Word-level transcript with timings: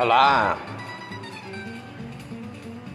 Olá! 0.00 0.56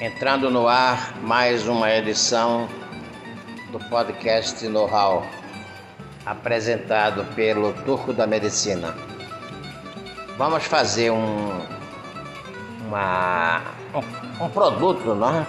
Entrando 0.00 0.50
no 0.50 0.66
ar 0.66 1.14
mais 1.20 1.68
uma 1.68 1.92
edição 1.92 2.66
do 3.70 3.78
podcast 3.90 4.66
Know-How, 4.66 5.26
apresentado 6.24 7.22
pelo 7.34 7.74
Turco 7.84 8.14
da 8.14 8.26
Medicina. 8.26 8.96
Vamos 10.38 10.64
fazer 10.64 11.10
um, 11.10 11.60
uma, 12.86 13.60
um, 13.94 14.46
um 14.46 14.48
produto 14.48 15.14
né? 15.14 15.46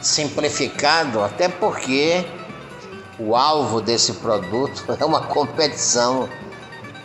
simplificado, 0.00 1.22
até 1.22 1.50
porque 1.50 2.24
o 3.18 3.36
alvo 3.36 3.82
desse 3.82 4.14
produto 4.14 4.82
é 4.98 5.04
uma 5.04 5.26
competição 5.26 6.26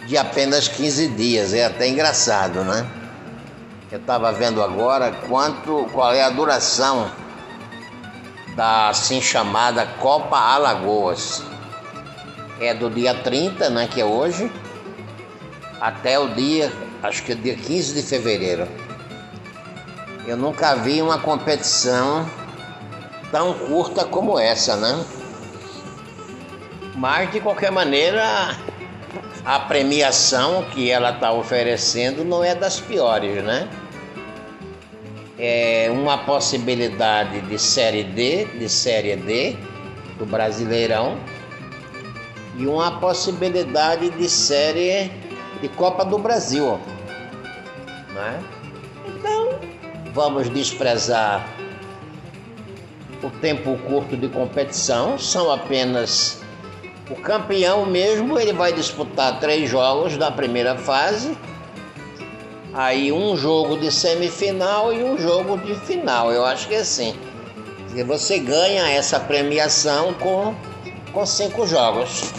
de 0.06 0.18
apenas 0.18 0.70
15 0.70 1.10
dias. 1.10 1.54
É 1.54 1.66
até 1.66 1.90
engraçado, 1.90 2.64
né? 2.64 2.90
Eu 3.90 4.00
estava 4.00 4.34
vendo 4.34 4.62
agora 4.62 5.12
quanto, 5.30 5.88
qual 5.94 6.14
é 6.14 6.22
a 6.22 6.30
duração 6.30 7.10
da 8.54 8.90
assim 8.90 9.22
chamada 9.22 9.86
Copa 9.86 10.38
Alagoas. 10.38 11.42
É 12.60 12.74
do 12.74 12.90
dia 12.90 13.14
30, 13.14 13.70
né, 13.70 13.88
que 13.88 14.02
é 14.02 14.06
hoje, 14.06 14.52
até 15.80 16.20
o 16.20 16.30
dia, 16.30 16.74
acho 17.04 17.24
que 17.24 17.32
é 17.32 17.36
dia 17.36 17.56
15 17.56 17.94
de 17.94 18.02
fevereiro. 18.02 18.68
Eu 20.26 20.36
nunca 20.36 20.76
vi 20.76 21.02
uma 21.02 21.20
competição 21.20 22.30
tão 23.32 23.54
curta 23.54 24.04
como 24.04 24.38
essa, 24.38 24.76
né? 24.76 25.06
Mas 26.96 27.32
de 27.32 27.40
qualquer 27.40 27.72
maneira, 27.72 28.58
a 29.46 29.60
premiação 29.60 30.64
que 30.74 30.90
ela 30.90 31.12
está 31.12 31.32
oferecendo 31.32 32.26
não 32.26 32.44
é 32.44 32.56
das 32.56 32.80
piores, 32.80 33.44
né? 33.44 33.70
É 35.40 35.90
uma 35.92 36.18
possibilidade 36.20 37.42
de 37.42 37.60
série 37.60 38.04
D, 38.04 38.46
de 38.46 38.68
série 38.68 39.16
D 39.16 39.56
do 40.18 40.26
Brasileirão 40.26 41.20
e 42.58 42.66
uma 42.66 43.00
possibilidade 43.00 44.10
de 44.10 44.28
série 44.28 45.12
de 45.62 45.70
Copa 45.70 46.04
do 46.04 46.18
Brasil, 46.18 46.80
né? 48.14 48.44
Então, 49.08 49.60
vamos 50.12 50.50
desprezar 50.50 51.48
o 53.22 53.30
tempo 53.30 53.78
curto 53.88 54.18
de 54.18 54.28
competição, 54.30 55.20
são 55.20 55.52
apenas 55.52 56.42
o 57.10 57.16
campeão 57.16 57.86
mesmo, 57.86 58.40
ele 58.40 58.54
vai 58.54 58.74
disputar 58.74 59.40
três 59.40 59.70
jogos 59.70 60.18
da 60.18 60.32
primeira 60.32 60.76
fase, 60.76 61.38
aí 62.74 63.12
um 63.12 63.36
jogo 63.36 63.78
de 63.78 63.92
semifinal 63.92 64.94
e 64.94 65.04
um 65.04 65.18
jogo 65.18 65.58
de 65.58 65.76
final. 65.76 66.32
Eu 66.32 66.46
acho 66.46 66.68
que 66.68 66.76
é 66.76 66.80
assim. 66.80 67.16
Você 68.06 68.38
ganha 68.38 68.90
essa 68.90 69.20
premiação 69.20 70.14
com, 70.14 70.54
com 71.12 71.26
cinco 71.26 71.66
jogos. 71.66 72.32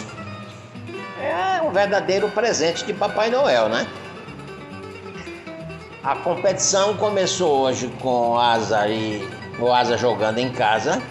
É 1.21 1.61
um 1.61 1.71
verdadeiro 1.71 2.29
presente 2.29 2.85
de 2.85 2.93
Papai 2.93 3.29
Noel, 3.29 3.67
né? 3.67 3.85
A 6.01 6.15
competição 6.15 6.95
começou 6.95 7.63
hoje 7.63 7.87
com 8.01 8.31
o 8.31 8.39
Asa 8.39 8.87
e 8.87 9.27
o 9.59 9.69
Asa 9.69 9.97
jogando 9.97 10.37
em 10.37 10.49
casa, 10.49 11.01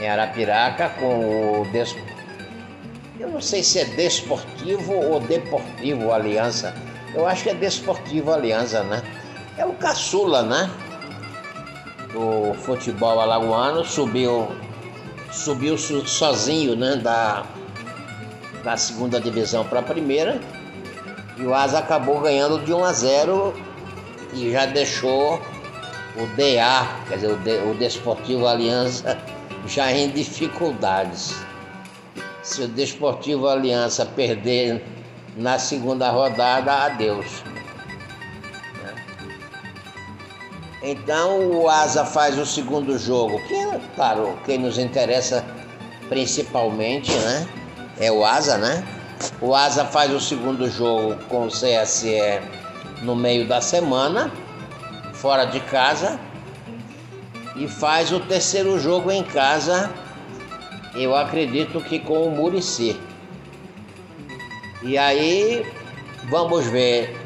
em 0.00 0.08
Arapiraca, 0.08 0.88
com 0.98 1.60
o 1.60 1.64
eu 3.22 3.28
não 3.28 3.40
sei 3.40 3.62
se 3.62 3.78
é 3.78 3.84
desportivo 3.84 4.94
ou 4.94 5.20
deportivo 5.20 6.12
aliança. 6.12 6.74
Eu 7.14 7.26
acho 7.26 7.42
que 7.42 7.50
é 7.50 7.54
desportivo 7.54 8.32
aliança, 8.32 8.82
né? 8.84 9.02
É 9.56 9.64
o 9.64 9.72
caçula, 9.74 10.42
né? 10.42 10.70
Do 12.12 12.54
futebol 12.54 13.20
alagoano, 13.20 13.84
subiu 13.84 14.48
subiu 15.30 15.76
sozinho, 15.78 16.76
né? 16.76 16.96
Da, 16.96 17.44
da 18.64 18.76
segunda 18.76 19.20
divisão 19.20 19.64
para 19.64 19.80
a 19.80 19.82
primeira. 19.82 20.40
E 21.36 21.42
o 21.42 21.54
Asa 21.54 21.78
acabou 21.78 22.20
ganhando 22.20 22.58
de 22.64 22.72
1 22.72 22.84
a 22.84 22.92
0 22.92 23.54
e 24.34 24.50
já 24.52 24.66
deixou 24.66 25.40
o 26.16 26.26
DA, 26.36 26.86
quer 27.08 27.14
dizer, 27.16 27.28
o, 27.28 27.70
o 27.70 27.74
Desportivo 27.74 28.46
Aliança, 28.46 29.18
já 29.66 29.90
em 29.92 30.10
dificuldades 30.10 31.34
se 32.42 32.62
o 32.62 32.68
Desportivo 32.68 33.48
Aliança 33.48 34.04
perder 34.04 34.82
na 35.36 35.58
segunda 35.58 36.10
rodada, 36.10 36.72
adeus. 36.84 37.42
Então 40.82 41.48
o 41.50 41.68
Asa 41.68 42.04
faz 42.04 42.36
o 42.38 42.44
segundo 42.44 42.98
jogo, 42.98 43.40
que 43.46 43.54
claro, 43.94 44.36
quem 44.44 44.58
nos 44.58 44.78
interessa 44.78 45.44
principalmente, 46.08 47.12
né? 47.12 47.48
É 48.00 48.10
o 48.10 48.24
Asa, 48.24 48.58
né? 48.58 48.84
O 49.40 49.54
Asa 49.54 49.84
faz 49.84 50.12
o 50.12 50.20
segundo 50.20 50.68
jogo 50.68 51.16
com 51.28 51.46
o 51.46 51.48
CSE 51.48 52.40
no 53.02 53.14
meio 53.14 53.46
da 53.46 53.60
semana, 53.60 54.32
fora 55.12 55.44
de 55.44 55.60
casa, 55.60 56.18
e 57.54 57.68
faz 57.68 58.10
o 58.10 58.18
terceiro 58.18 58.78
jogo 58.80 59.10
em 59.10 59.22
casa 59.22 59.88
eu 60.94 61.16
acredito 61.16 61.80
que 61.80 61.98
com 61.98 62.26
o 62.26 62.30
Murici. 62.30 63.00
E 64.82 64.98
aí 64.98 65.64
vamos 66.28 66.66
ver 66.66 67.16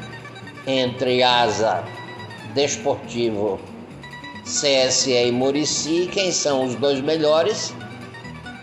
entre 0.67 1.23
Asa 1.23 1.83
Desportivo, 2.53 3.59
CSE 4.43 5.11
e 5.11 5.31
Murici 5.31 6.09
quem 6.11 6.31
são 6.31 6.65
os 6.65 6.75
dois 6.75 7.01
melhores 7.01 7.73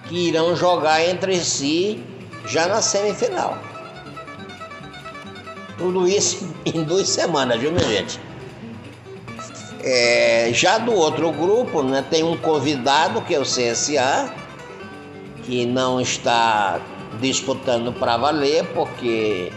que 0.09 0.29
irão 0.29 0.55
jogar 0.55 1.05
entre 1.05 1.37
si 1.41 2.03
já 2.47 2.69
na 2.69 2.81
semifinal. 2.81 3.59
Tudo 5.77 6.07
isso 6.07 6.49
em 6.65 6.85
duas 6.85 7.09
semanas, 7.09 7.61
viu, 7.61 7.73
minha 7.73 7.89
gente? 7.89 8.21
É, 9.83 10.51
já 10.53 10.79
do 10.79 10.93
outro 10.93 11.31
grupo, 11.33 11.83
né, 11.83 12.03
tem 12.09 12.23
um 12.23 12.37
convidado 12.37 13.21
que 13.23 13.35
é 13.35 13.39
o 13.39 13.43
CSA, 13.43 14.33
que 15.43 15.67
não 15.67 16.01
está 16.01 16.81
disputando 17.21 17.93
para 17.93 18.17
valer, 18.17 18.65
porque 18.75 19.53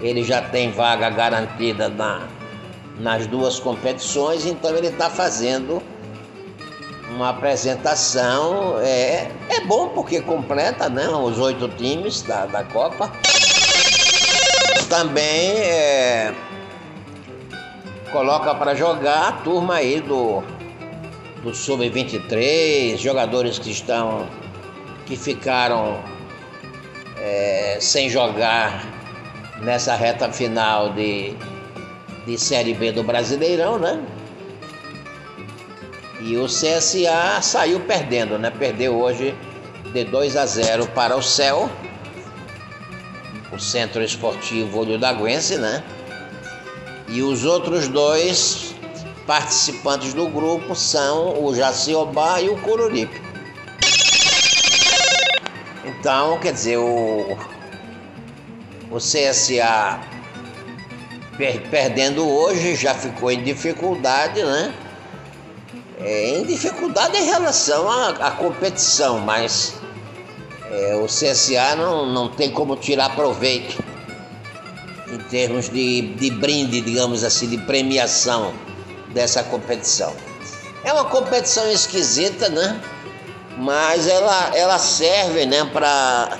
ele 0.00 0.22
já 0.22 0.42
tem 0.42 0.70
vaga 0.70 1.10
garantida 1.10 1.88
na, 1.88 2.28
nas 2.98 3.26
duas 3.26 3.58
competições, 3.58 4.46
então 4.46 4.76
ele 4.76 4.88
está 4.88 5.10
fazendo 5.10 5.82
uma 7.10 7.30
apresentação. 7.30 8.78
É, 8.80 9.30
é 9.48 9.60
bom 9.66 9.88
porque 9.88 10.20
completa 10.20 10.88
né, 10.88 11.08
os 11.08 11.38
oito 11.38 11.68
times 11.70 12.22
da, 12.22 12.46
da 12.46 12.62
Copa. 12.64 13.10
Também 14.88 15.50
é, 15.50 16.34
coloca 18.10 18.54
para 18.54 18.74
jogar 18.74 19.28
a 19.28 19.32
turma 19.32 19.74
aí 19.74 20.00
do, 20.00 20.42
do 21.42 21.54
Sub-23, 21.54 22.96
jogadores 22.96 23.58
que 23.58 23.70
estão 23.70 24.26
que 25.04 25.16
ficaram 25.16 25.98
é, 27.68 27.80
sem 27.80 28.08
jogar 28.08 28.82
nessa 29.60 29.94
reta 29.94 30.32
final 30.32 30.92
de, 30.92 31.34
de 32.26 32.38
Série 32.38 32.72
B 32.72 32.92
do 32.92 33.02
Brasileirão, 33.02 33.78
né? 33.78 34.00
E 36.20 36.36
o 36.36 36.46
CSA 36.46 37.42
saiu 37.42 37.80
perdendo, 37.80 38.38
né? 38.38 38.50
Perdeu 38.50 38.98
hoje 38.98 39.34
de 39.92 40.04
2 40.04 40.36
a 40.36 40.46
0 40.46 40.86
para 40.88 41.16
o 41.16 41.22
Céu, 41.22 41.70
o 43.52 43.58
Centro 43.58 44.02
Esportivo 44.02 44.80
Olho 44.80 44.98
da 44.98 45.12
Guense, 45.12 45.58
né? 45.58 45.82
E 47.08 47.22
os 47.22 47.44
outros 47.44 47.88
dois 47.88 48.74
participantes 49.26 50.14
do 50.14 50.26
grupo 50.28 50.74
são 50.74 51.44
o 51.44 51.54
Jaciobá 51.54 52.40
e 52.40 52.48
o 52.48 52.56
Coruripe. 52.58 53.28
Então, 55.84 56.38
quer 56.38 56.52
dizer, 56.52 56.78
o, 56.78 57.36
o 58.90 58.96
CSA 58.96 60.00
per, 61.36 61.68
perdendo 61.70 62.28
hoje 62.28 62.74
já 62.74 62.94
ficou 62.94 63.30
em 63.30 63.42
dificuldade, 63.42 64.42
né? 64.42 64.74
É, 66.00 66.38
em 66.38 66.44
dificuldade 66.44 67.16
em 67.16 67.24
relação 67.24 67.90
à, 67.90 68.10
à 68.10 68.30
competição, 68.30 69.18
mas 69.18 69.74
é, 70.70 70.94
o 70.96 71.06
CSA 71.06 71.74
não, 71.76 72.06
não 72.06 72.28
tem 72.28 72.50
como 72.50 72.76
tirar 72.76 73.14
proveito 73.16 73.82
em 75.12 75.18
termos 75.18 75.68
de, 75.68 76.14
de 76.14 76.30
brinde, 76.30 76.80
digamos 76.80 77.24
assim, 77.24 77.48
de 77.48 77.58
premiação 77.58 78.54
dessa 79.08 79.42
competição. 79.42 80.14
É 80.84 80.92
uma 80.92 81.06
competição 81.06 81.68
esquisita, 81.70 82.48
né? 82.48 82.80
mas 83.58 84.06
ela, 84.06 84.56
ela 84.56 84.78
serve 84.78 85.44
né, 85.44 85.64
para. 85.64 86.38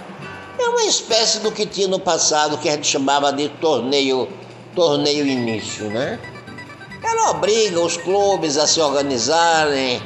É 0.59 0.69
uma 0.69 0.85
espécie 0.85 1.41
do 1.41 1.53
que 1.53 1.67
tinha 1.67 1.89
no 1.89 2.01
passado 2.01 2.59
que 2.59 2.69
a 2.69 2.73
gente 2.73 2.87
chamava 2.87 3.33
de 3.33 3.49
torneio, 3.49 4.29
torneio 4.75 5.27
início, 5.27 5.89
né? 5.91 6.19
ela 7.03 7.31
obriga 7.31 7.81
os 7.81 7.97
clubes 7.97 8.57
a 8.57 8.67
se 8.67 8.81
organizarem, 8.81 10.03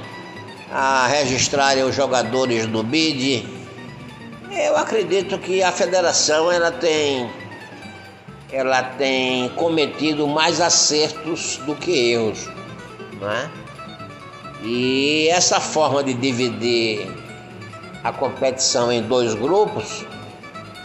a 0.70 1.06
registrarem 1.06 1.84
os 1.84 1.94
jogadores 1.94 2.66
do 2.66 2.82
BID. 2.82 3.46
Eu 4.50 4.76
acredito 4.76 5.38
que 5.38 5.62
a 5.62 5.72
federação 5.72 6.50
ela 6.50 6.70
tem 6.70 7.30
ela 8.50 8.82
tem 8.82 9.48
cometido 9.50 10.28
mais 10.28 10.60
acertos 10.60 11.56
do 11.64 11.74
que 11.74 12.12
erros, 12.12 12.50
não 13.18 13.30
é? 13.30 13.50
E 14.62 15.28
essa 15.30 15.58
forma 15.58 16.04
de 16.04 16.12
dividir 16.12 17.10
a 18.04 18.12
competição 18.12 18.92
em 18.92 19.02
dois 19.02 19.34
grupos 19.34 20.04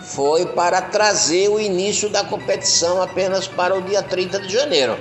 foi 0.08 0.46
para 0.46 0.82
trazer 0.82 1.50
o 1.50 1.60
início 1.60 2.10
da 2.10 2.24
competição 2.24 3.02
apenas 3.02 3.46
para 3.46 3.76
o 3.76 3.82
dia 3.82 4.02
30 4.02 4.40
de 4.40 4.54
janeiro. 4.54 4.98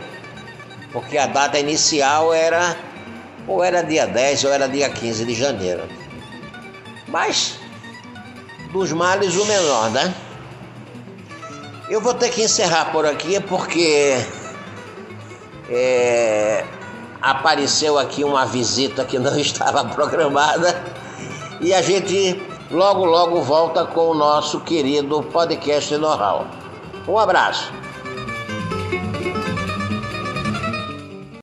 Porque 0.93 1.17
a 1.17 1.27
data 1.27 1.59
inicial 1.59 2.35
era 2.35 2.77
ou 3.47 3.63
era 3.63 3.83
dia 3.83 4.07
10 4.07 4.45
ou 4.45 4.53
era 4.53 4.69
dia 4.69 4.91
15 4.91 5.25
de 5.25 5.35
janeiro. 5.35 5.85
Mas 7.07 7.59
dos 8.73 8.93
males 8.93 9.37
o 9.37 9.45
menor, 9.45 9.91
né? 9.91 10.13
Eu 11.89 12.01
vou 12.01 12.13
ter 12.13 12.31
que 12.31 12.43
encerrar 12.43 12.87
por 12.87 13.07
aqui 13.07 13.39
porque 13.41 14.17
é, 15.71 16.65
apareceu 17.23 17.97
aqui 17.97 18.25
uma 18.25 18.45
visita 18.45 19.05
que 19.05 19.21
não 19.21 19.35
estava 19.39 19.85
programada 19.85 20.83
e 21.61 21.73
a 21.73 21.81
gente 21.81 22.56
logo 22.71 23.05
logo 23.05 23.43
volta 23.43 23.85
com 23.85 24.11
o 24.11 24.15
nosso 24.15 24.61
querido 24.61 25.23
podcast 25.23 25.97
Know-how. 25.97 26.47
Um 27.07 27.19
abraço. 27.19 27.73